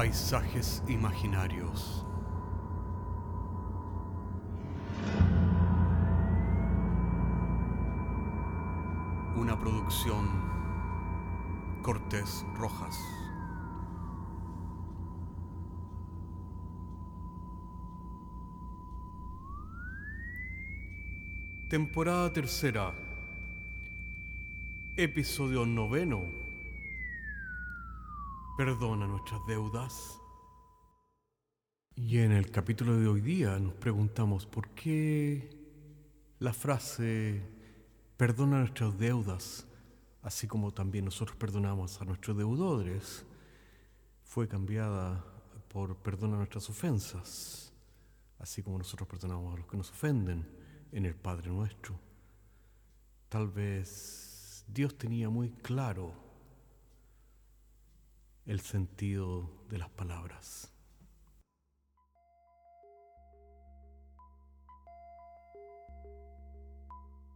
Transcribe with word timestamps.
Paisajes 0.00 0.82
imaginarios. 0.88 2.06
Una 9.36 9.60
producción 9.60 10.26
Cortés 11.82 12.46
Rojas. 12.54 12.98
Temporada 21.68 22.32
tercera. 22.32 22.94
Episodio 24.96 25.66
noveno. 25.66 26.49
Perdona 28.60 29.06
nuestras 29.06 29.40
deudas. 29.46 30.20
Y 31.96 32.18
en 32.18 32.30
el 32.30 32.50
capítulo 32.50 32.94
de 32.98 33.08
hoy 33.08 33.22
día 33.22 33.58
nos 33.58 33.72
preguntamos 33.72 34.44
por 34.44 34.68
qué 34.74 35.48
la 36.40 36.52
frase 36.52 37.42
perdona 38.18 38.58
nuestras 38.58 38.98
deudas, 38.98 39.66
así 40.20 40.46
como 40.46 40.74
también 40.74 41.06
nosotros 41.06 41.38
perdonamos 41.38 42.02
a 42.02 42.04
nuestros 42.04 42.36
deudores, 42.36 43.24
fue 44.24 44.46
cambiada 44.46 45.24
por 45.72 45.96
perdona 45.96 46.36
nuestras 46.36 46.68
ofensas, 46.68 47.72
así 48.38 48.62
como 48.62 48.76
nosotros 48.76 49.08
perdonamos 49.08 49.54
a 49.54 49.56
los 49.56 49.66
que 49.68 49.78
nos 49.78 49.88
ofenden 49.88 50.46
en 50.92 51.06
el 51.06 51.14
Padre 51.14 51.48
nuestro. 51.48 51.98
Tal 53.30 53.48
vez 53.48 54.66
Dios 54.68 54.98
tenía 54.98 55.30
muy 55.30 55.48
claro 55.48 56.29
el 58.46 58.60
sentido 58.60 59.50
de 59.68 59.78
las 59.78 59.90
palabras. 59.90 60.72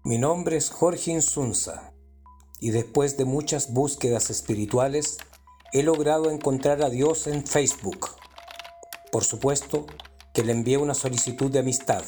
Mi 0.03 0.19
nombre 0.19 0.57
es 0.57 0.71
Jorge 0.71 1.13
Insunza 1.13 1.93
y 2.61 2.71
después 2.71 3.17
de 3.17 3.25
muchas 3.25 3.73
búsquedas 3.73 4.31
espirituales 4.31 5.19
he 5.73 5.83
logrado 5.83 6.31
encontrar 6.31 6.83
a 6.83 6.91
Dios 6.91 7.27
en 7.27 7.47
Facebook. 7.47 8.11
Por 9.11 9.25
supuesto 9.25 9.87
que 10.33 10.45
le 10.45 10.53
envié 10.53 10.77
una 10.77 10.95
solicitud 10.95 11.51
de 11.51 11.61
amistad, 11.61 12.05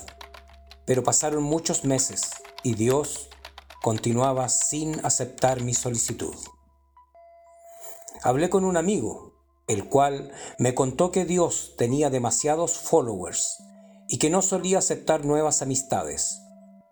pero 0.84 1.02
pasaron 1.02 1.42
muchos 1.42 1.84
meses 1.84 2.30
y 2.62 2.74
Dios 2.74 3.28
continuaba 3.82 4.48
sin 4.48 5.04
aceptar 5.04 5.62
mi 5.62 5.74
solicitud. 5.74 6.34
Hablé 8.26 8.50
con 8.50 8.64
un 8.64 8.76
amigo, 8.76 9.34
el 9.68 9.88
cual 9.88 10.32
me 10.58 10.74
contó 10.74 11.12
que 11.12 11.24
Dios 11.24 11.74
tenía 11.78 12.10
demasiados 12.10 12.76
followers 12.76 13.62
y 14.08 14.18
que 14.18 14.30
no 14.30 14.42
solía 14.42 14.78
aceptar 14.78 15.24
nuevas 15.24 15.62
amistades. 15.62 16.42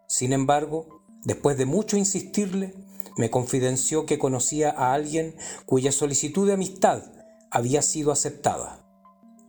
Sin 0.07 0.33
embargo, 0.33 1.03
después 1.25 1.59
de 1.59 1.67
mucho 1.67 1.97
insistirle, 1.97 2.73
me 3.17 3.31
confidenció 3.31 4.07
que 4.07 4.17
conocía 4.17 4.71
a 4.71 4.95
alguien 4.95 5.35
cuya 5.67 5.91
solicitud 5.91 6.47
de 6.47 6.53
amistad 6.53 7.03
había 7.51 7.83
sido 7.83 8.13
aceptada. 8.13 8.87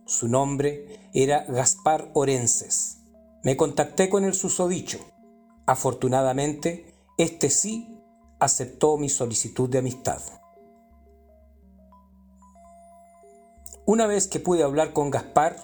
Su 0.06 0.26
nombre 0.26 1.08
era 1.14 1.44
Gaspar 1.44 2.10
Orenses. 2.14 2.96
Me 3.44 3.56
contacté 3.56 4.08
con 4.08 4.24
el 4.24 4.34
susodicho. 4.34 4.98
Afortunadamente, 5.66 6.96
este 7.16 7.48
sí 7.48 7.96
aceptó 8.40 8.96
mi 8.96 9.08
solicitud 9.08 9.70
de 9.70 9.78
amistad. 9.78 10.20
Una 13.88 14.08
vez 14.08 14.26
que 14.26 14.40
pude 14.40 14.64
hablar 14.64 14.92
con 14.92 15.12
Gaspar, 15.12 15.58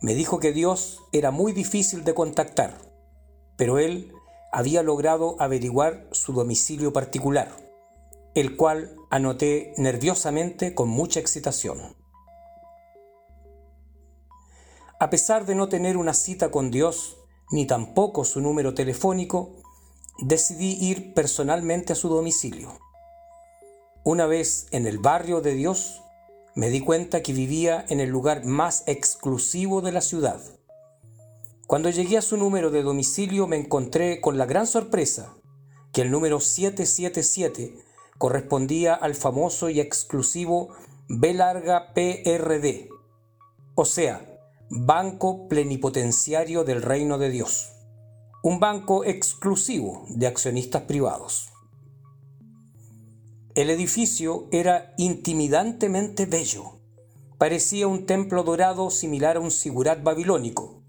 me 0.00 0.14
dijo 0.14 0.38
que 0.38 0.52
Dios 0.52 1.02
era 1.10 1.32
muy 1.32 1.50
difícil 1.50 2.04
de 2.04 2.14
contactar, 2.14 2.78
pero 3.56 3.80
él 3.80 4.12
había 4.52 4.84
logrado 4.84 5.34
averiguar 5.40 6.06
su 6.12 6.32
domicilio 6.32 6.92
particular, 6.92 7.50
el 8.36 8.56
cual 8.56 8.94
anoté 9.10 9.74
nerviosamente 9.76 10.72
con 10.76 10.88
mucha 10.88 11.18
excitación. 11.18 11.96
A 15.00 15.10
pesar 15.10 15.44
de 15.44 15.56
no 15.56 15.68
tener 15.68 15.96
una 15.96 16.14
cita 16.14 16.52
con 16.52 16.70
Dios, 16.70 17.16
ni 17.50 17.66
tampoco 17.66 18.24
su 18.24 18.40
número 18.40 18.72
telefónico, 18.72 19.56
decidí 20.20 20.78
ir 20.80 21.12
personalmente 21.12 21.92
a 21.92 21.96
su 21.96 22.08
domicilio. 22.08 22.78
Una 24.04 24.26
vez 24.26 24.68
en 24.70 24.86
el 24.86 24.98
barrio 24.98 25.40
de 25.40 25.54
Dios, 25.54 26.04
me 26.54 26.70
di 26.70 26.80
cuenta 26.80 27.22
que 27.22 27.32
vivía 27.32 27.84
en 27.88 28.00
el 28.00 28.10
lugar 28.10 28.44
más 28.44 28.84
exclusivo 28.86 29.80
de 29.80 29.92
la 29.92 30.00
ciudad. 30.00 30.40
Cuando 31.66 31.90
llegué 31.90 32.16
a 32.16 32.22
su 32.22 32.36
número 32.36 32.70
de 32.70 32.82
domicilio 32.82 33.46
me 33.46 33.56
encontré 33.56 34.20
con 34.20 34.38
la 34.38 34.46
gran 34.46 34.66
sorpresa 34.66 35.34
que 35.92 36.02
el 36.02 36.10
número 36.10 36.40
777 36.40 37.76
correspondía 38.18 38.94
al 38.94 39.14
famoso 39.14 39.70
y 39.70 39.80
exclusivo 39.80 40.70
B 41.08 41.32
larga 41.34 41.94
PRD, 41.94 42.88
o 43.74 43.84
sea, 43.84 44.24
Banco 44.70 45.48
Plenipotenciario 45.48 46.64
del 46.64 46.82
Reino 46.82 47.16
de 47.16 47.30
Dios, 47.30 47.72
un 48.42 48.60
banco 48.60 49.04
exclusivo 49.04 50.04
de 50.08 50.26
accionistas 50.26 50.82
privados. 50.82 51.47
El 53.58 53.70
edificio 53.70 54.46
era 54.52 54.94
intimidantemente 54.98 56.26
bello. 56.26 56.78
Parecía 57.38 57.88
un 57.88 58.06
templo 58.06 58.44
dorado 58.44 58.88
similar 58.88 59.36
a 59.36 59.40
un 59.40 59.50
sigurat 59.50 60.00
babilónico 60.00 60.84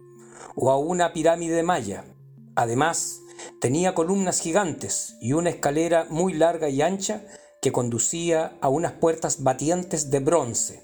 o 0.55 0.69
a 0.69 0.77
una 0.77 1.11
pirámide 1.11 1.63
maya. 1.63 2.05
Además, 2.53 3.21
tenía 3.59 3.95
columnas 3.95 4.39
gigantes 4.39 5.15
y 5.19 5.33
una 5.33 5.49
escalera 5.49 6.05
muy 6.11 6.33
larga 6.33 6.69
y 6.69 6.83
ancha 6.83 7.25
que 7.59 7.71
conducía 7.71 8.55
a 8.61 8.69
unas 8.69 8.91
puertas 8.91 9.41
batientes 9.41 10.11
de 10.11 10.19
bronce, 10.19 10.83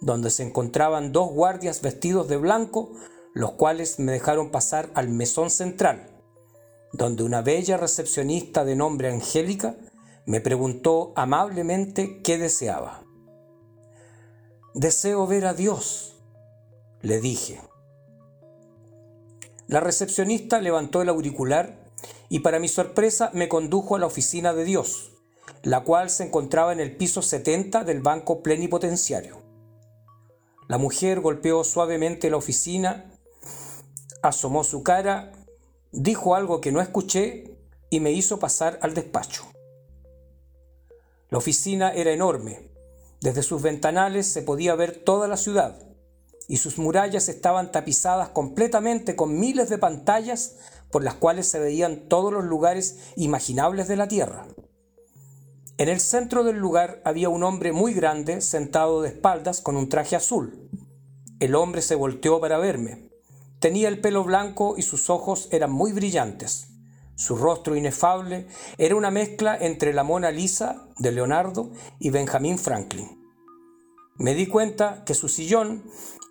donde 0.00 0.30
se 0.30 0.44
encontraban 0.44 1.12
dos 1.12 1.28
guardias 1.30 1.82
vestidos 1.82 2.26
de 2.28 2.38
blanco, 2.38 2.94
los 3.34 3.52
cuales 3.52 3.98
me 3.98 4.12
dejaron 4.12 4.50
pasar 4.50 4.88
al 4.94 5.10
mesón 5.10 5.50
central, 5.50 6.08
donde 6.94 7.22
una 7.22 7.42
bella 7.42 7.76
recepcionista 7.76 8.64
de 8.64 8.76
nombre 8.76 9.12
Angélica 9.12 9.76
me 10.28 10.42
preguntó 10.42 11.14
amablemente 11.16 12.20
qué 12.20 12.36
deseaba. 12.36 13.02
Deseo 14.74 15.26
ver 15.26 15.46
a 15.46 15.54
Dios, 15.54 16.20
le 17.00 17.18
dije. 17.18 17.62
La 19.68 19.80
recepcionista 19.80 20.60
levantó 20.60 21.00
el 21.00 21.08
auricular 21.08 21.82
y 22.28 22.40
para 22.40 22.58
mi 22.58 22.68
sorpresa 22.68 23.30
me 23.32 23.48
condujo 23.48 23.96
a 23.96 24.00
la 24.00 24.04
oficina 24.04 24.52
de 24.52 24.64
Dios, 24.64 25.12
la 25.62 25.82
cual 25.82 26.10
se 26.10 26.24
encontraba 26.24 26.74
en 26.74 26.80
el 26.80 26.94
piso 26.94 27.22
70 27.22 27.84
del 27.84 28.02
Banco 28.02 28.42
Plenipotenciario. 28.42 29.38
La 30.68 30.76
mujer 30.76 31.20
golpeó 31.20 31.64
suavemente 31.64 32.28
la 32.28 32.36
oficina, 32.36 33.14
asomó 34.22 34.62
su 34.62 34.82
cara, 34.82 35.32
dijo 35.90 36.34
algo 36.34 36.60
que 36.60 36.70
no 36.70 36.82
escuché 36.82 37.56
y 37.88 38.00
me 38.00 38.12
hizo 38.12 38.38
pasar 38.38 38.78
al 38.82 38.92
despacho. 38.92 39.46
La 41.30 41.38
oficina 41.38 41.92
era 41.92 42.12
enorme. 42.12 42.70
Desde 43.20 43.42
sus 43.42 43.60
ventanales 43.60 44.26
se 44.26 44.42
podía 44.42 44.74
ver 44.74 45.02
toda 45.04 45.28
la 45.28 45.36
ciudad 45.36 45.88
y 46.48 46.56
sus 46.56 46.78
murallas 46.78 47.28
estaban 47.28 47.70
tapizadas 47.70 48.30
completamente 48.30 49.14
con 49.14 49.38
miles 49.38 49.68
de 49.68 49.78
pantallas 49.78 50.56
por 50.90 51.04
las 51.04 51.14
cuales 51.14 51.46
se 51.46 51.58
veían 51.58 52.08
todos 52.08 52.32
los 52.32 52.44
lugares 52.44 52.98
imaginables 53.16 53.86
de 53.88 53.96
la 53.96 54.08
Tierra. 54.08 54.46
En 55.76 55.90
el 55.90 56.00
centro 56.00 56.42
del 56.42 56.56
lugar 56.56 57.02
había 57.04 57.28
un 57.28 57.42
hombre 57.42 57.72
muy 57.72 57.92
grande 57.92 58.40
sentado 58.40 59.02
de 59.02 59.10
espaldas 59.10 59.60
con 59.60 59.76
un 59.76 59.90
traje 59.90 60.16
azul. 60.16 60.70
El 61.38 61.54
hombre 61.54 61.82
se 61.82 61.94
volteó 61.94 62.40
para 62.40 62.58
verme. 62.58 63.10
Tenía 63.60 63.88
el 63.88 64.00
pelo 64.00 64.24
blanco 64.24 64.74
y 64.78 64.82
sus 64.82 65.10
ojos 65.10 65.48
eran 65.52 65.70
muy 65.70 65.92
brillantes. 65.92 66.68
Su 67.18 67.34
rostro 67.34 67.74
inefable 67.74 68.46
era 68.78 68.94
una 68.94 69.10
mezcla 69.10 69.58
entre 69.60 69.92
la 69.92 70.04
Mona 70.04 70.30
Lisa 70.30 70.86
de 70.98 71.10
Leonardo 71.10 71.72
y 71.98 72.10
Benjamin 72.10 72.60
Franklin. 72.60 73.08
Me 74.18 74.34
di 74.34 74.46
cuenta 74.46 75.02
que 75.04 75.14
su 75.14 75.28
sillón 75.28 75.82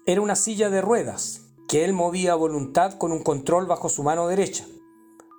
era 0.06 0.22
una 0.22 0.38
silla 0.38 0.70
de 0.70 0.80
ruedas 0.80 1.42
que 1.68 1.84
él 1.84 1.92
movía 1.92 2.32
a 2.32 2.36
voluntad 2.36 2.94
con 2.94 3.12
un 3.12 3.22
control 3.22 3.66
bajo 3.66 3.90
su 3.90 4.02
mano 4.02 4.30
derecha. 4.30 4.66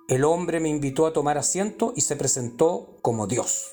El 0.07 0.23
hombre 0.23 0.59
me 0.59 0.69
invitó 0.69 1.07
a 1.07 1.13
tomar 1.13 1.39
asiento 1.39 1.93
y 1.95 2.01
se 2.01 2.15
presentó 2.15 2.99
como 3.01 3.25
Dios. 3.25 3.71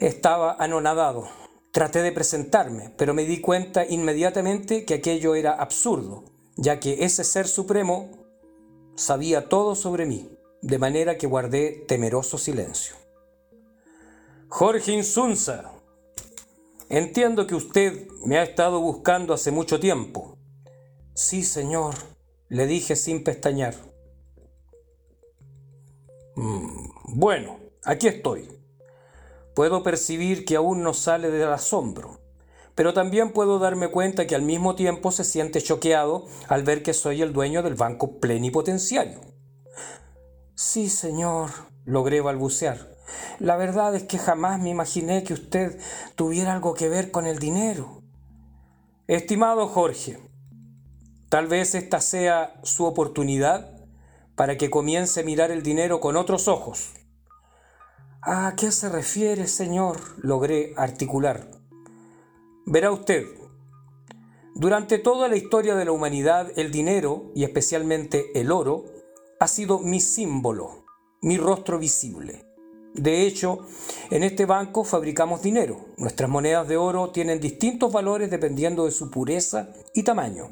Estaba 0.00 0.56
anonadado. 0.58 1.28
Traté 1.72 2.00
de 2.00 2.12
presentarme, 2.12 2.94
pero 2.96 3.12
me 3.12 3.26
di 3.26 3.42
cuenta 3.42 3.84
inmediatamente 3.84 4.86
que 4.86 4.94
aquello 4.94 5.34
era 5.34 5.52
absurdo, 5.52 6.24
ya 6.56 6.80
que 6.80 7.04
ese 7.04 7.22
ser 7.22 7.46
supremo 7.46 8.21
sabía 8.94 9.48
todo 9.48 9.74
sobre 9.74 10.06
mí, 10.06 10.30
de 10.60 10.78
manera 10.78 11.18
que 11.18 11.26
guardé 11.26 11.84
temeroso 11.86 12.38
silencio. 12.38 12.96
Jorge 14.48 14.92
Insunza, 14.92 15.72
Entiendo 16.92 17.46
que 17.46 17.54
usted 17.54 18.06
me 18.26 18.36
ha 18.36 18.42
estado 18.42 18.78
buscando 18.78 19.32
hace 19.32 19.50
mucho 19.50 19.80
tiempo. 19.80 20.36
Sí, 21.14 21.42
señor, 21.42 21.94
le 22.50 22.66
dije 22.66 22.96
sin 22.96 23.24
pestañear. 23.24 23.74
Mm, 26.36 27.16
bueno, 27.16 27.60
aquí 27.82 28.08
estoy. 28.08 28.46
Puedo 29.54 29.82
percibir 29.82 30.44
que 30.44 30.56
aún 30.56 30.82
no 30.82 30.92
sale 30.92 31.30
del 31.30 31.48
asombro, 31.48 32.20
pero 32.74 32.94
también 32.94 33.32
puedo 33.32 33.58
darme 33.58 33.88
cuenta 33.88 34.26
que 34.26 34.34
al 34.34 34.42
mismo 34.42 34.74
tiempo 34.74 35.10
se 35.10 35.24
siente 35.24 35.60
choqueado 35.60 36.26
al 36.48 36.62
ver 36.62 36.82
que 36.82 36.94
soy 36.94 37.22
el 37.22 37.32
dueño 37.32 37.62
del 37.62 37.74
banco 37.74 38.18
plenipotenciario. 38.18 39.20
Sí, 40.54 40.88
señor, 40.88 41.50
logré 41.84 42.20
balbucear. 42.20 42.92
La 43.38 43.56
verdad 43.56 43.94
es 43.94 44.04
que 44.04 44.18
jamás 44.18 44.60
me 44.60 44.70
imaginé 44.70 45.22
que 45.24 45.34
usted 45.34 45.78
tuviera 46.14 46.52
algo 46.52 46.74
que 46.74 46.88
ver 46.88 47.10
con 47.10 47.26
el 47.26 47.38
dinero. 47.38 48.02
Estimado 49.06 49.66
Jorge, 49.68 50.18
tal 51.28 51.46
vez 51.46 51.74
esta 51.74 52.00
sea 52.00 52.54
su 52.62 52.84
oportunidad 52.84 53.72
para 54.36 54.56
que 54.56 54.70
comience 54.70 55.20
a 55.20 55.24
mirar 55.24 55.50
el 55.50 55.62
dinero 55.62 56.00
con 56.00 56.16
otros 56.16 56.48
ojos. 56.48 56.92
¿A 58.22 58.54
qué 58.56 58.70
se 58.70 58.88
refiere, 58.88 59.46
señor? 59.46 59.98
logré 60.18 60.72
articular. 60.76 61.61
Verá 62.64 62.92
usted, 62.92 63.26
durante 64.54 64.98
toda 64.98 65.28
la 65.28 65.36
historia 65.36 65.74
de 65.74 65.86
la 65.86 65.92
humanidad 65.92 66.52
el 66.56 66.70
dinero, 66.70 67.32
y 67.34 67.44
especialmente 67.44 68.38
el 68.38 68.52
oro, 68.52 68.84
ha 69.40 69.48
sido 69.48 69.78
mi 69.78 69.98
símbolo, 69.98 70.84
mi 71.22 71.38
rostro 71.38 71.78
visible. 71.78 72.44
De 72.94 73.26
hecho, 73.26 73.66
en 74.10 74.22
este 74.22 74.44
banco 74.44 74.84
fabricamos 74.84 75.42
dinero. 75.42 75.86
Nuestras 75.96 76.28
monedas 76.28 76.68
de 76.68 76.76
oro 76.76 77.10
tienen 77.10 77.40
distintos 77.40 77.90
valores 77.90 78.30
dependiendo 78.30 78.84
de 78.84 78.92
su 78.92 79.10
pureza 79.10 79.70
y 79.94 80.02
tamaño. 80.02 80.50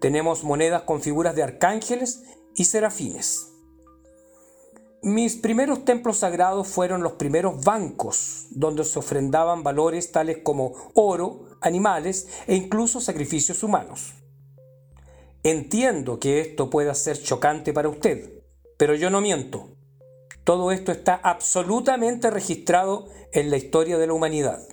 Tenemos 0.00 0.42
monedas 0.42 0.82
con 0.82 1.02
figuras 1.02 1.36
de 1.36 1.42
arcángeles 1.42 2.24
y 2.56 2.64
serafines. 2.64 3.53
Mis 5.04 5.36
primeros 5.36 5.84
templos 5.84 6.16
sagrados 6.16 6.66
fueron 6.66 7.02
los 7.02 7.12
primeros 7.12 7.62
bancos 7.62 8.46
donde 8.52 8.84
se 8.84 8.98
ofrendaban 8.98 9.62
valores 9.62 10.12
tales 10.12 10.38
como 10.42 10.72
oro, 10.94 11.44
animales 11.60 12.26
e 12.46 12.54
incluso 12.54 13.02
sacrificios 13.02 13.62
humanos. 13.62 14.14
Entiendo 15.42 16.18
que 16.18 16.40
esto 16.40 16.70
pueda 16.70 16.94
ser 16.94 17.22
chocante 17.22 17.74
para 17.74 17.90
usted, 17.90 18.44
pero 18.78 18.94
yo 18.94 19.10
no 19.10 19.20
miento. 19.20 19.76
Todo 20.42 20.72
esto 20.72 20.90
está 20.90 21.20
absolutamente 21.22 22.30
registrado 22.30 23.08
en 23.32 23.50
la 23.50 23.58
historia 23.58 23.98
de 23.98 24.06
la 24.06 24.14
humanidad. 24.14 24.66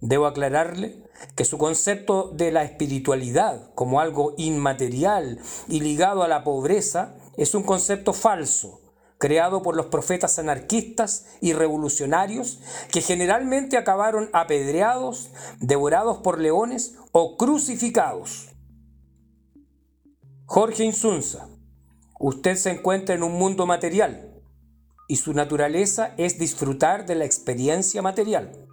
Debo 0.00 0.24
aclararle 0.24 1.04
que 1.36 1.44
su 1.44 1.58
concepto 1.58 2.30
de 2.32 2.50
la 2.50 2.64
espiritualidad 2.64 3.74
como 3.74 4.00
algo 4.00 4.32
inmaterial 4.38 5.38
y 5.68 5.80
ligado 5.80 6.22
a 6.22 6.28
la 6.28 6.44
pobreza 6.44 7.19
es 7.36 7.54
un 7.54 7.62
concepto 7.62 8.12
falso, 8.12 8.80
creado 9.18 9.62
por 9.62 9.76
los 9.76 9.86
profetas 9.86 10.38
anarquistas 10.38 11.26
y 11.40 11.52
revolucionarios 11.52 12.60
que 12.90 13.02
generalmente 13.02 13.76
acabaron 13.76 14.30
apedreados, 14.32 15.30
devorados 15.60 16.18
por 16.18 16.40
leones 16.40 16.94
o 17.12 17.36
crucificados. 17.36 18.48
Jorge 20.46 20.84
Insunza, 20.84 21.48
Usted 22.22 22.56
se 22.56 22.68
encuentra 22.68 23.14
en 23.14 23.22
un 23.22 23.32
mundo 23.32 23.64
material 23.64 24.30
y 25.08 25.16
su 25.16 25.32
naturaleza 25.32 26.12
es 26.18 26.38
disfrutar 26.38 27.06
de 27.06 27.14
la 27.14 27.24
experiencia 27.24 28.02
material. 28.02 28.68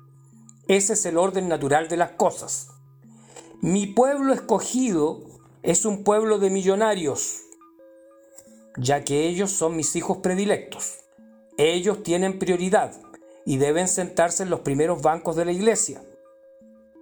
Ese 0.67 0.93
es 0.93 1.05
el 1.05 1.17
orden 1.17 1.47
natural 1.47 1.87
de 1.87 1.95
las 1.95 2.11
cosas. 2.11 2.67
Mi 3.61 3.87
pueblo 3.87 4.33
escogido 4.33 5.21
es 5.63 5.85
un 5.85 6.03
pueblo 6.03 6.39
de 6.39 6.49
millonarios, 6.49 7.43
ya 8.77 9.03
que 9.03 9.27
ellos 9.27 9.51
son 9.51 9.75
mis 9.75 9.95
hijos 9.95 10.17
predilectos. 10.17 10.99
Ellos 11.57 12.03
tienen 12.03 12.39
prioridad 12.39 12.93
y 13.45 13.57
deben 13.57 13.87
sentarse 13.87 14.43
en 14.43 14.49
los 14.49 14.59
primeros 14.59 15.01
bancos 15.01 15.35
de 15.35 15.45
la 15.45 15.51
iglesia, 15.51 16.03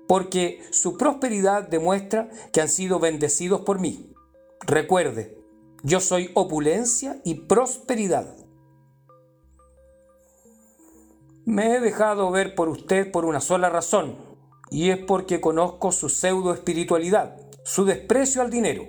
porque 0.07 0.61
su 0.71 0.97
prosperidad 0.97 1.67
demuestra 1.67 2.29
que 2.53 2.61
han 2.61 2.69
sido 2.69 2.99
bendecidos 2.99 3.61
por 3.61 3.79
mí. 3.79 4.13
Recuerde, 4.61 5.37
yo 5.83 5.99
soy 5.99 6.31
opulencia 6.33 7.19
y 7.25 7.35
prosperidad. 7.35 8.35
Me 11.45 11.75
he 11.75 11.79
dejado 11.79 12.31
ver 12.31 12.55
por 12.55 12.69
usted 12.69 13.11
por 13.11 13.25
una 13.25 13.41
sola 13.41 13.69
razón, 13.69 14.15
y 14.71 14.89
es 14.89 14.97
porque 14.97 15.41
conozco 15.41 15.91
su 15.91 16.09
pseudo 16.09 16.53
espiritualidad, 16.53 17.39
su 17.63 17.85
desprecio 17.85 18.41
al 18.41 18.49
dinero. 18.49 18.83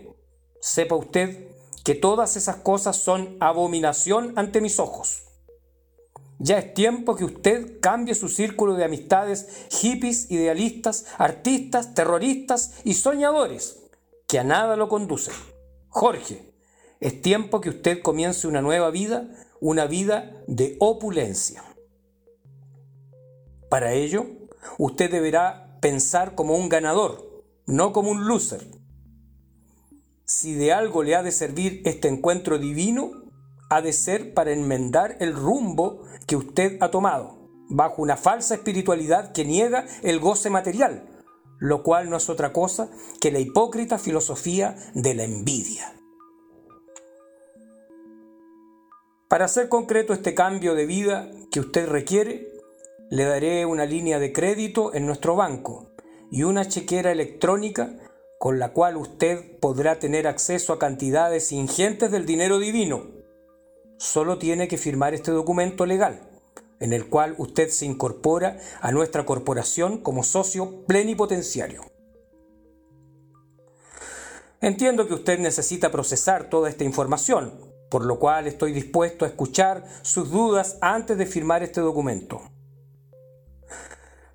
Sepa 0.60 0.94
usted 0.94 1.55
que 1.86 1.94
todas 1.94 2.36
esas 2.36 2.56
cosas 2.56 2.96
son 2.96 3.36
abominación 3.38 4.32
ante 4.34 4.60
mis 4.60 4.80
ojos. 4.80 5.22
Ya 6.40 6.58
es 6.58 6.74
tiempo 6.74 7.14
que 7.14 7.24
usted 7.24 7.78
cambie 7.78 8.16
su 8.16 8.28
círculo 8.28 8.74
de 8.74 8.82
amistades 8.82 9.68
hippies, 9.70 10.28
idealistas, 10.32 11.06
artistas, 11.16 11.94
terroristas 11.94 12.72
y 12.82 12.94
soñadores, 12.94 13.84
que 14.26 14.40
a 14.40 14.42
nada 14.42 14.74
lo 14.74 14.88
conducen. 14.88 15.34
Jorge, 15.88 16.52
es 16.98 17.22
tiempo 17.22 17.60
que 17.60 17.68
usted 17.68 18.02
comience 18.02 18.48
una 18.48 18.62
nueva 18.62 18.90
vida, 18.90 19.30
una 19.60 19.86
vida 19.86 20.42
de 20.48 20.76
opulencia. 20.80 21.62
Para 23.70 23.92
ello, 23.92 24.26
usted 24.76 25.08
deberá 25.08 25.78
pensar 25.80 26.34
como 26.34 26.56
un 26.56 26.68
ganador, 26.68 27.44
no 27.64 27.92
como 27.92 28.10
un 28.10 28.26
loser. 28.26 28.75
Si 30.38 30.54
de 30.54 30.70
algo 30.70 31.02
le 31.02 31.14
ha 31.16 31.22
de 31.22 31.32
servir 31.32 31.80
este 31.86 32.08
encuentro 32.08 32.58
divino, 32.58 33.10
ha 33.70 33.80
de 33.80 33.94
ser 33.94 34.34
para 34.34 34.52
enmendar 34.52 35.16
el 35.20 35.34
rumbo 35.34 36.02
que 36.26 36.36
usted 36.36 36.76
ha 36.82 36.90
tomado, 36.90 37.38
bajo 37.70 38.02
una 38.02 38.18
falsa 38.18 38.56
espiritualidad 38.56 39.32
que 39.32 39.46
niega 39.46 39.86
el 40.02 40.20
goce 40.20 40.50
material, 40.50 41.08
lo 41.58 41.82
cual 41.82 42.10
no 42.10 42.18
es 42.18 42.28
otra 42.28 42.52
cosa 42.52 42.90
que 43.18 43.32
la 43.32 43.38
hipócrita 43.38 43.98
filosofía 43.98 44.76
de 44.92 45.14
la 45.14 45.24
envidia. 45.24 45.94
Para 49.28 49.46
hacer 49.46 49.70
concreto 49.70 50.12
este 50.12 50.34
cambio 50.34 50.74
de 50.74 50.84
vida 50.84 51.30
que 51.50 51.60
usted 51.60 51.88
requiere, 51.88 52.46
le 53.08 53.24
daré 53.24 53.64
una 53.64 53.86
línea 53.86 54.18
de 54.18 54.34
crédito 54.34 54.92
en 54.92 55.06
nuestro 55.06 55.34
banco 55.34 55.92
y 56.30 56.42
una 56.42 56.68
chequera 56.68 57.10
electrónica 57.10 57.94
con 58.38 58.58
la 58.58 58.72
cual 58.72 58.96
usted 58.96 59.58
podrá 59.60 59.98
tener 59.98 60.26
acceso 60.26 60.72
a 60.72 60.78
cantidades 60.78 61.52
ingentes 61.52 62.10
del 62.10 62.26
dinero 62.26 62.58
divino. 62.58 63.06
Solo 63.98 64.38
tiene 64.38 64.68
que 64.68 64.78
firmar 64.78 65.14
este 65.14 65.30
documento 65.30 65.86
legal, 65.86 66.28
en 66.80 66.92
el 66.92 67.08
cual 67.08 67.34
usted 67.38 67.70
se 67.70 67.86
incorpora 67.86 68.58
a 68.80 68.92
nuestra 68.92 69.24
corporación 69.24 69.98
como 69.98 70.22
socio 70.22 70.84
plenipotenciario. 70.86 71.82
Entiendo 74.60 75.06
que 75.06 75.14
usted 75.14 75.38
necesita 75.38 75.90
procesar 75.90 76.50
toda 76.50 76.68
esta 76.68 76.84
información, 76.84 77.54
por 77.90 78.04
lo 78.04 78.18
cual 78.18 78.46
estoy 78.46 78.72
dispuesto 78.72 79.24
a 79.24 79.28
escuchar 79.28 79.84
sus 80.02 80.30
dudas 80.30 80.76
antes 80.80 81.16
de 81.16 81.26
firmar 81.26 81.62
este 81.62 81.80
documento. 81.80 82.42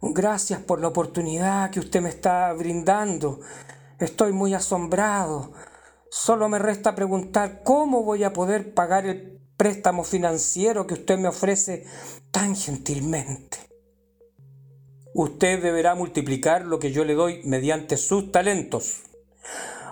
Gracias 0.01 0.59
por 0.59 0.79
la 0.79 0.87
oportunidad 0.87 1.69
que 1.69 1.79
usted 1.79 2.01
me 2.01 2.09
está 2.09 2.51
brindando. 2.53 3.39
Estoy 4.01 4.31
muy 4.31 4.53
asombrado. 4.53 5.51
Solo 6.09 6.49
me 6.49 6.59
resta 6.59 6.95
preguntar 6.95 7.61
cómo 7.63 8.03
voy 8.03 8.23
a 8.23 8.33
poder 8.33 8.73
pagar 8.73 9.05
el 9.05 9.39
préstamo 9.57 10.03
financiero 10.03 10.87
que 10.87 10.95
usted 10.95 11.17
me 11.17 11.27
ofrece 11.27 11.85
tan 12.31 12.55
gentilmente. 12.55 13.57
Usted 15.13 15.61
deberá 15.61 15.93
multiplicar 15.93 16.65
lo 16.65 16.79
que 16.79 16.91
yo 16.91 17.05
le 17.05 17.13
doy 17.13 17.41
mediante 17.43 17.97
sus 17.97 18.31
talentos. 18.31 19.03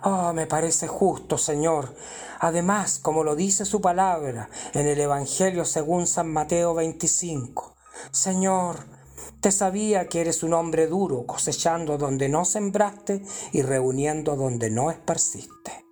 Oh, 0.03 0.33
me 0.33 0.47
parece 0.47 0.87
justo, 0.87 1.37
Señor. 1.37 1.93
Además, 2.39 2.99
como 2.99 3.23
lo 3.23 3.35
dice 3.35 3.65
su 3.65 3.81
palabra 3.81 4.49
en 4.73 4.87
el 4.87 4.99
Evangelio 4.99 5.65
según 5.65 6.07
San 6.07 6.31
Mateo 6.31 6.73
25, 6.73 7.75
Señor, 8.11 8.98
te 9.41 9.51
sabía 9.51 10.07
que 10.07 10.21
eres 10.21 10.43
un 10.43 10.53
hombre 10.53 10.87
duro, 10.87 11.25
cosechando 11.25 11.97
donde 11.97 12.29
no 12.29 12.45
sembraste 12.45 13.23
y 13.51 13.61
reuniendo 13.61 14.35
donde 14.35 14.69
no 14.69 14.91
esparciste. 14.91 15.85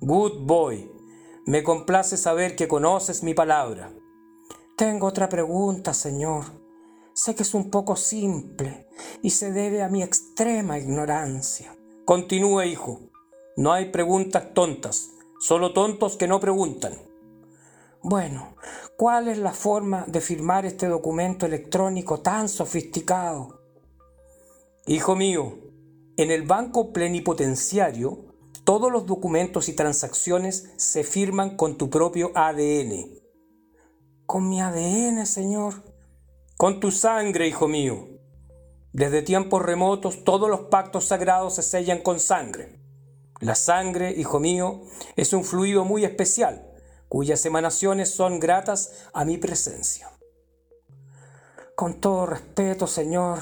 Good 0.00 0.46
boy, 0.46 0.90
me 1.46 1.62
complace 1.62 2.16
saber 2.16 2.56
que 2.56 2.68
conoces 2.68 3.22
mi 3.22 3.34
palabra. 3.34 3.92
Tengo 4.76 5.06
otra 5.06 5.28
pregunta, 5.28 5.94
Señor. 5.94 6.44
Sé 7.14 7.34
que 7.34 7.44
es 7.44 7.54
un 7.54 7.70
poco 7.70 7.96
simple 7.96 8.88
y 9.22 9.30
se 9.30 9.52
debe 9.52 9.82
a 9.82 9.88
mi 9.88 10.02
extrema 10.02 10.78
ignorancia. 10.78 11.74
Continúe, 12.04 12.64
hijo. 12.64 13.00
No 13.56 13.72
hay 13.72 13.90
preguntas 13.90 14.52
tontas, 14.52 15.12
solo 15.40 15.72
tontos 15.72 16.16
que 16.16 16.28
no 16.28 16.40
preguntan. 16.40 17.05
Bueno, 18.02 18.54
¿cuál 18.96 19.28
es 19.28 19.38
la 19.38 19.52
forma 19.52 20.04
de 20.06 20.20
firmar 20.20 20.64
este 20.66 20.86
documento 20.86 21.46
electrónico 21.46 22.20
tan 22.20 22.48
sofisticado? 22.48 23.62
Hijo 24.86 25.16
mío, 25.16 25.58
en 26.16 26.30
el 26.30 26.42
banco 26.42 26.92
plenipotenciario, 26.92 28.26
todos 28.64 28.90
los 28.90 29.06
documentos 29.06 29.68
y 29.68 29.74
transacciones 29.74 30.72
se 30.76 31.04
firman 31.04 31.56
con 31.56 31.76
tu 31.76 31.90
propio 31.90 32.32
ADN. 32.34 33.10
¿Con 34.26 34.48
mi 34.48 34.60
ADN, 34.60 35.26
Señor? 35.26 35.74
Con 36.56 36.80
tu 36.80 36.90
sangre, 36.90 37.48
hijo 37.48 37.68
mío. 37.68 38.08
Desde 38.92 39.22
tiempos 39.22 39.62
remotos 39.62 40.24
todos 40.24 40.48
los 40.48 40.62
pactos 40.62 41.04
sagrados 41.04 41.56
se 41.56 41.62
sellan 41.62 42.02
con 42.02 42.18
sangre. 42.18 42.80
La 43.40 43.54
sangre, 43.54 44.12
hijo 44.12 44.40
mío, 44.40 44.82
es 45.16 45.32
un 45.32 45.44
fluido 45.44 45.84
muy 45.84 46.04
especial, 46.04 46.65
cuyas 47.08 47.44
emanaciones 47.46 48.14
son 48.14 48.40
gratas 48.40 49.06
a 49.12 49.24
mi 49.24 49.38
presencia. 49.38 50.10
Con 51.74 52.00
todo 52.00 52.26
respeto, 52.26 52.86
Señor, 52.86 53.38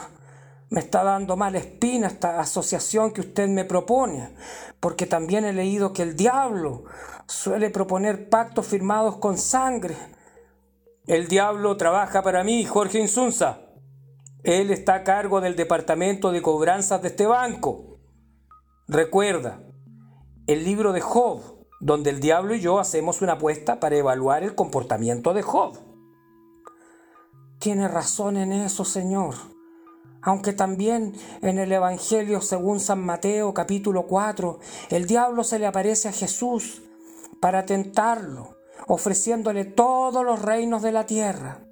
me 0.71 0.81
está 0.81 1.05
dando 1.05 1.37
mala 1.37 1.59
espina 1.59 2.09
esta 2.09 2.41
asociación 2.41 3.13
que 3.13 3.21
usted 3.21 3.49
me 3.49 3.65
propone, 3.65 4.35
porque 4.81 5.07
también 5.07 5.45
he 5.45 5.53
leído 5.53 5.93
que 5.93 6.03
el 6.03 6.17
diablo 6.17 6.85
suele 7.27 7.71
proponer 7.71 8.29
pactos 8.29 8.67
firmados 8.67 9.19
con 9.19 9.39
sangre. 9.39 9.97
El 11.07 11.29
diablo 11.29 11.77
trabaja 11.77 12.23
para 12.23 12.43
mí, 12.43 12.65
Jorge 12.65 12.99
Insunza. 12.99 13.61
Él 14.43 14.71
está 14.71 14.97
a 14.97 15.05
cargo 15.05 15.41
del 15.41 15.55
departamento 15.55 16.33
de 16.33 16.43
cobranzas 16.43 17.01
de 17.03 17.09
este 17.09 17.27
banco. 17.27 18.01
Recuerda, 18.89 19.63
el 20.47 20.65
libro 20.65 20.93
de 20.93 21.01
Job, 21.01 21.41
donde 21.85 22.09
el 22.09 22.19
diablo 22.19 22.55
y 22.55 22.61
yo 22.61 22.79
hacemos 22.79 23.21
una 23.21 23.35
apuesta 23.35 23.79
para 23.79 23.95
evaluar 23.97 24.43
el 24.43 24.55
comportamiento 24.55 25.35
de 25.35 25.43
Job. 25.43 25.79
Tiene 27.59 27.89
razón 27.89 28.39
en 28.39 28.53
eso, 28.53 28.87
Señor. 28.87 29.35
Aunque 30.23 30.55
también 30.55 31.13
en 31.43 31.59
el 31.59 31.71
Evangelio 31.71 32.41
según 32.41 32.81
San 32.81 33.05
Mateo 33.05 33.53
capítulo 33.53 34.07
4, 34.07 34.61
el 34.89 35.07
diablo 35.07 35.45
se 35.45 35.59
le 35.59 35.67
aparece 35.67 36.09
a 36.09 36.13
Jesús 36.13 36.81
para 37.39 37.67
tentarlo, 37.67 38.57
ofreciéndole 38.87 39.67
todos 39.67 40.25
los 40.25 40.41
reinos 40.41 40.81
de 40.81 40.93
la 40.93 41.05
tierra. 41.05 41.67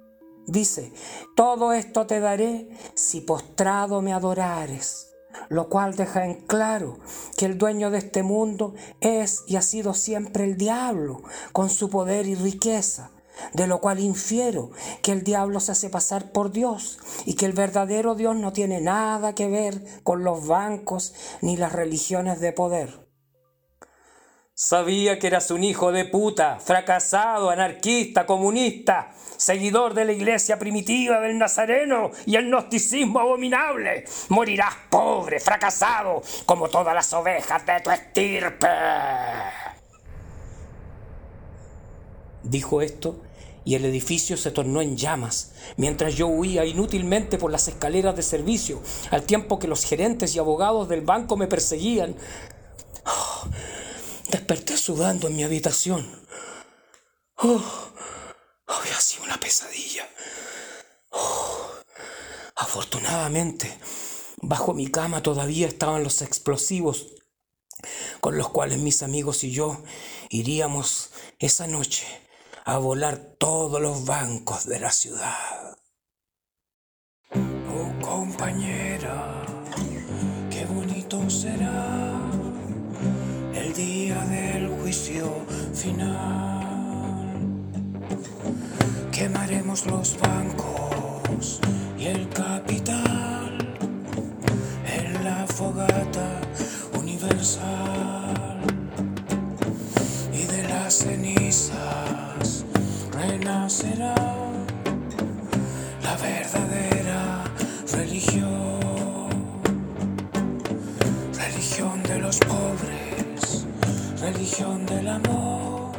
Dice, 0.45 0.93
todo 1.35 1.73
esto 1.73 2.05
te 2.05 2.19
daré 2.19 2.69
si 2.93 3.21
postrado 3.21 4.03
me 4.03 4.13
adorares, 4.13 5.12
lo 5.49 5.69
cual 5.69 5.95
deja 5.95 6.25
en 6.25 6.35
claro 6.35 6.99
que 7.37 7.45
el 7.45 7.57
dueño 7.57 7.91
de 7.91 7.99
este 7.99 8.23
mundo 8.23 8.73
es 9.01 9.43
y 9.47 9.55
ha 9.55 9.61
sido 9.61 9.93
siempre 9.93 10.43
el 10.43 10.57
diablo, 10.57 11.21
con 11.51 11.69
su 11.69 11.89
poder 11.89 12.27
y 12.27 12.35
riqueza, 12.35 13.11
de 13.53 13.67
lo 13.67 13.81
cual 13.81 13.99
infiero 13.99 14.71
que 15.01 15.11
el 15.11 15.23
diablo 15.23 15.59
se 15.59 15.71
hace 15.71 15.89
pasar 15.89 16.31
por 16.31 16.51
Dios 16.51 16.99
y 17.25 17.33
que 17.33 17.45
el 17.45 17.53
verdadero 17.53 18.15
Dios 18.15 18.35
no 18.35 18.53
tiene 18.53 18.81
nada 18.81 19.35
que 19.35 19.47
ver 19.47 19.83
con 20.03 20.23
los 20.23 20.47
bancos 20.47 21.13
ni 21.41 21.57
las 21.57 21.73
religiones 21.73 22.39
de 22.39 22.53
poder. 22.53 23.02
Sabía 24.55 25.17
que 25.17 25.25
eras 25.25 25.49
un 25.49 25.63
hijo 25.63 25.91
de 25.91 26.05
puta, 26.05 26.59
fracasado, 26.59 27.49
anarquista, 27.49 28.27
comunista, 28.27 29.11
seguidor 29.35 29.95
de 29.95 30.05
la 30.05 30.11
iglesia 30.11 30.59
primitiva 30.59 31.19
del 31.21 31.39
Nazareno 31.39 32.11
y 32.27 32.35
el 32.35 32.49
gnosticismo 32.49 33.19
abominable. 33.19 34.05
Morirás 34.29 34.75
pobre, 34.91 35.39
fracasado, 35.39 36.21
como 36.45 36.69
todas 36.69 36.93
las 36.93 37.11
ovejas 37.13 37.65
de 37.65 37.79
tu 37.79 37.89
estirpe. 37.89 38.67
Dijo 42.43 42.83
esto 42.83 43.21
y 43.65 43.73
el 43.73 43.85
edificio 43.85 44.37
se 44.37 44.51
tornó 44.51 44.81
en 44.81 44.97
llamas, 44.97 45.53
mientras 45.77 46.15
yo 46.15 46.27
huía 46.27 46.65
inútilmente 46.65 47.37
por 47.37 47.51
las 47.51 47.67
escaleras 47.67 48.15
de 48.15 48.21
servicio, 48.21 48.81
al 49.09 49.23
tiempo 49.23 49.57
que 49.57 49.67
los 49.67 49.85
gerentes 49.85 50.35
y 50.35 50.39
abogados 50.39 50.89
del 50.89 51.01
banco 51.01 51.37
me 51.37 51.47
perseguían. 51.47 52.15
Desperté 54.33 54.77
sudando 54.77 55.27
en 55.27 55.35
mi 55.35 55.43
habitación. 55.43 56.09
Oh, 57.35 57.61
había 58.65 58.99
sido 58.99 59.25
una 59.25 59.39
pesadilla. 59.39 60.09
Oh, 61.11 61.67
afortunadamente, 62.55 63.77
bajo 64.37 64.73
mi 64.73 64.87
cama 64.87 65.21
todavía 65.21 65.67
estaban 65.67 66.03
los 66.03 66.23
explosivos 66.23 67.13
con 68.21 68.35
los 68.35 68.49
cuales 68.49 68.79
mis 68.79 69.03
amigos 69.03 69.43
y 69.43 69.51
yo 69.51 69.83
iríamos 70.29 71.11
esa 71.37 71.67
noche 71.67 72.07
a 72.65 72.79
volar 72.79 73.35
todos 73.37 73.79
los 73.79 74.03
bancos 74.05 74.65
de 74.65 74.79
la 74.79 74.91
ciudad. 74.91 75.77
Oh 77.35 77.93
compañera, 78.01 79.45
qué 80.49 80.65
bonito 80.65 81.29
será 81.29 81.92
final. 85.83 87.27
Quemaremos 89.11 89.85
los 89.85 90.17
bancos 90.17 91.59
y 91.99 92.05
el 92.05 92.29
capital 92.29 93.57
en 94.97 95.23
la 95.25 95.45
fogata 95.45 96.39
universal. 96.97 98.61
Y 100.31 100.43
de 100.45 100.63
las 100.69 100.93
cenizas 100.99 102.65
renacerá 103.11 104.15
la 106.01 106.15
verdadera 106.15 107.43
religión, 107.91 108.79
religión 111.33 112.03
de 112.03 112.19
los 112.19 112.37
pobres, 112.39 112.92
religión 114.23 114.85
del 114.85 115.07
amor, 115.09 115.91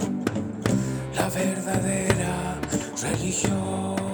la 1.15 1.29
verdadera 1.29 2.59
religión. 3.03 4.14